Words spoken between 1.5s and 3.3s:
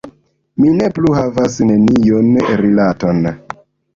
neniun rilaton.